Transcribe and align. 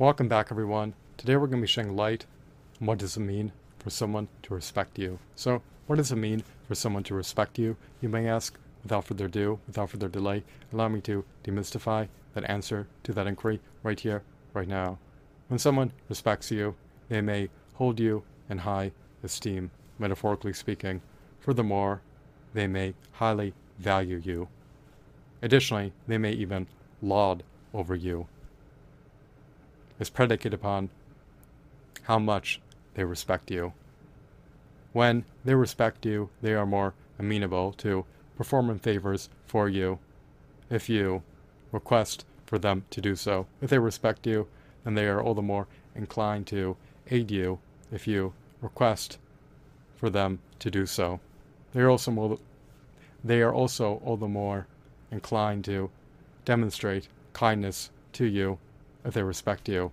Welcome 0.00 0.28
back, 0.28 0.52
everyone. 0.52 0.94
Today 1.16 1.34
we're 1.34 1.48
going 1.48 1.58
to 1.58 1.62
be 1.62 1.66
shedding 1.66 1.96
light 1.96 2.24
on 2.80 2.86
what 2.86 2.98
does 2.98 3.16
it 3.16 3.20
mean 3.20 3.50
for 3.80 3.90
someone 3.90 4.28
to 4.44 4.54
respect 4.54 4.96
you. 4.96 5.18
So, 5.34 5.60
what 5.88 5.96
does 5.96 6.12
it 6.12 6.16
mean 6.16 6.44
for 6.68 6.76
someone 6.76 7.02
to 7.02 7.16
respect 7.16 7.58
you? 7.58 7.76
You 8.00 8.08
may 8.08 8.28
ask. 8.28 8.56
Without 8.84 9.06
further 9.06 9.24
ado, 9.24 9.58
without 9.66 9.90
further 9.90 10.06
delay, 10.06 10.44
allow 10.72 10.86
me 10.86 11.00
to 11.00 11.24
demystify 11.42 12.06
that 12.34 12.48
answer 12.48 12.86
to 13.02 13.12
that 13.12 13.26
inquiry 13.26 13.58
right 13.82 13.98
here, 13.98 14.22
right 14.54 14.68
now. 14.68 14.98
When 15.48 15.58
someone 15.58 15.90
respects 16.08 16.52
you, 16.52 16.76
they 17.08 17.20
may 17.20 17.48
hold 17.74 17.98
you 17.98 18.22
in 18.48 18.58
high 18.58 18.92
esteem, 19.24 19.72
metaphorically 19.98 20.52
speaking. 20.52 21.00
Furthermore, 21.40 22.02
they 22.54 22.68
may 22.68 22.94
highly 23.14 23.52
value 23.80 24.22
you. 24.24 24.46
Additionally, 25.42 25.92
they 26.06 26.18
may 26.18 26.34
even 26.34 26.68
laud 27.02 27.42
over 27.74 27.96
you 27.96 28.28
is 29.98 30.10
predicated 30.10 30.54
upon 30.54 30.90
how 32.02 32.18
much 32.18 32.60
they 32.94 33.04
respect 33.04 33.50
you. 33.50 33.72
When 34.92 35.24
they 35.44 35.54
respect 35.54 36.06
you, 36.06 36.30
they 36.40 36.54
are 36.54 36.66
more 36.66 36.94
amenable 37.18 37.72
to 37.74 38.04
performing 38.36 38.78
favors 38.78 39.28
for 39.46 39.68
you 39.68 39.98
if 40.70 40.88
you 40.88 41.22
request 41.72 42.24
for 42.46 42.58
them 42.58 42.84
to 42.90 43.00
do 43.00 43.14
so. 43.14 43.46
If 43.60 43.70
they 43.70 43.78
respect 43.78 44.26
you, 44.26 44.46
then 44.84 44.94
they 44.94 45.06
are 45.06 45.20
all 45.20 45.34
the 45.34 45.42
more 45.42 45.66
inclined 45.94 46.46
to 46.48 46.76
aid 47.10 47.30
you 47.30 47.58
if 47.92 48.06
you 48.06 48.32
request 48.60 49.18
for 49.96 50.08
them 50.08 50.38
to 50.60 50.70
do 50.70 50.86
so. 50.86 51.20
They 51.74 51.80
are 51.80 51.90
also 51.90 52.10
more, 52.10 52.38
they 53.22 53.42
are 53.42 53.52
also 53.52 54.00
all 54.04 54.16
the 54.16 54.28
more 54.28 54.66
inclined 55.10 55.64
to 55.66 55.90
demonstrate 56.44 57.08
kindness 57.32 57.90
to 58.14 58.24
you 58.24 58.58
if 59.04 59.14
they 59.14 59.22
respect 59.22 59.68
you. 59.68 59.90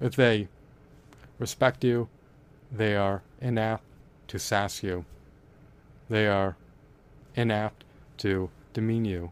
If 0.00 0.16
they 0.16 0.48
respect 1.38 1.84
you, 1.84 2.08
they 2.70 2.96
are 2.96 3.22
inapt 3.40 3.82
to 4.28 4.38
sass 4.38 4.82
you. 4.82 5.04
They 6.08 6.26
are 6.26 6.56
inapt 7.36 7.84
to 8.18 8.50
demean 8.72 9.04
you. 9.04 9.30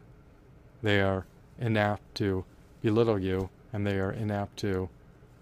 They 0.83 1.01
are 1.01 1.27
inapt 1.61 2.15
to 2.15 2.45
belittle 2.81 3.19
you, 3.19 3.51
and 3.73 3.87
they 3.87 3.99
are 3.99 4.13
inapt 4.13 4.57
to 4.57 4.89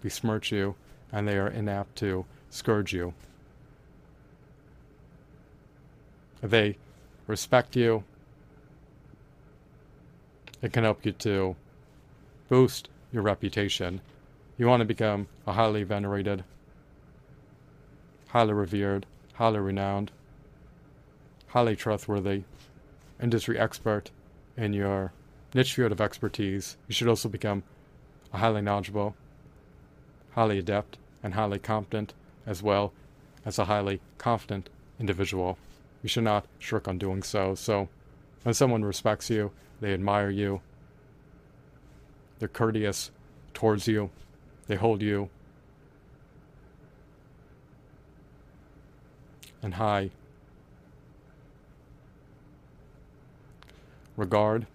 besmirch 0.01 0.51
you, 0.51 0.75
and 1.11 1.27
they 1.27 1.37
are 1.37 1.49
inapt 1.49 1.95
to 1.95 2.25
scourge 2.49 2.93
you. 2.93 3.13
If 6.43 6.49
they 6.49 6.77
respect 7.27 7.75
you, 7.75 8.03
it 10.61 10.73
can 10.73 10.83
help 10.83 11.05
you 11.05 11.11
to 11.11 11.55
boost 12.49 12.89
your 13.11 13.23
reputation. 13.23 14.01
You 14.57 14.67
want 14.67 14.81
to 14.81 14.85
become 14.85 15.27
a 15.47 15.53
highly 15.53 15.83
venerated, 15.83 16.43
highly 18.27 18.53
revered, 18.53 19.05
highly 19.33 19.59
renowned, 19.59 20.11
highly 21.47 21.75
trustworthy 21.75 22.43
industry 23.21 23.57
expert 23.59 24.11
in 24.57 24.73
your 24.73 25.13
niche 25.53 25.73
field 25.73 25.91
of 25.91 26.01
expertise. 26.01 26.77
You 26.87 26.93
should 26.93 27.07
also 27.07 27.29
become 27.29 27.63
a 28.33 28.37
highly 28.37 28.61
knowledgeable, 28.61 29.15
highly 30.31 30.57
adept, 30.57 30.97
and 31.23 31.33
highly 31.33 31.59
competent, 31.59 32.13
as 32.45 32.63
well 32.63 32.93
as 33.45 33.59
a 33.59 33.65
highly 33.65 34.01
confident 34.17 34.69
individual. 34.99 35.57
You 36.01 36.09
should 36.09 36.23
not 36.23 36.45
shirk 36.57 36.87
on 36.87 36.97
doing 36.97 37.23
so. 37.23 37.55
So, 37.55 37.89
when 38.43 38.53
someone 38.53 38.83
respects 38.83 39.29
you, 39.29 39.51
they 39.81 39.93
admire 39.93 40.29
you, 40.29 40.61
they're 42.39 42.47
courteous 42.47 43.11
towards 43.53 43.87
you, 43.87 44.09
they 44.67 44.75
hold 44.75 45.01
you. 45.01 45.29
In 49.63 49.73
high. 49.73 50.09
Regard. 54.17 54.65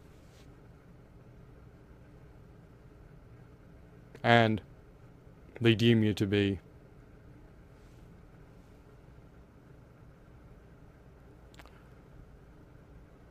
And 4.22 4.60
they 5.60 5.74
deem 5.74 6.04
you 6.04 6.14
to 6.14 6.26
be 6.26 6.60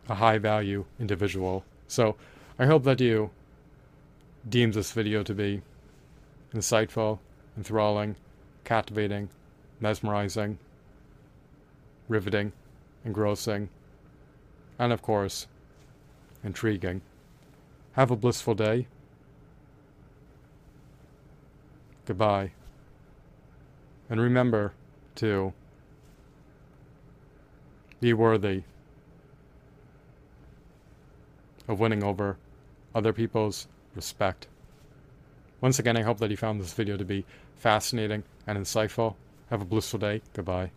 a 0.07 0.15
high 0.15 0.37
value 0.37 0.85
individual. 0.99 1.63
So 1.87 2.15
I 2.59 2.65
hope 2.65 2.83
that 2.83 3.01
you 3.01 3.31
deem 4.47 4.71
this 4.71 4.91
video 4.91 5.23
to 5.23 5.33
be 5.33 5.61
insightful, 6.53 7.19
enthralling, 7.57 8.15
captivating, 8.63 9.29
mesmerizing, 9.79 10.57
riveting, 12.07 12.53
engrossing, 13.03 13.69
and 14.77 14.93
of 14.93 15.01
course, 15.01 15.47
intriguing. 16.43 17.01
Have 17.93 18.11
a 18.11 18.15
blissful 18.15 18.55
day. 18.55 18.87
Goodbye. 22.05 22.51
And 24.09 24.21
remember 24.21 24.73
to 25.15 25.53
be 27.99 28.13
worthy 28.13 28.63
of 31.67 31.79
winning 31.79 32.03
over 32.03 32.37
other 32.93 33.13
people's 33.13 33.67
respect. 33.95 34.47
Once 35.61 35.79
again, 35.79 35.97
I 35.97 36.01
hope 36.01 36.19
that 36.19 36.31
you 36.31 36.37
found 36.37 36.61
this 36.61 36.73
video 36.73 36.97
to 36.97 37.05
be 37.05 37.25
fascinating 37.55 38.23
and 38.45 38.57
insightful. 38.57 39.15
Have 39.49 39.61
a 39.61 39.65
blissful 39.65 39.99
day. 39.99 40.21
Goodbye. 40.33 40.71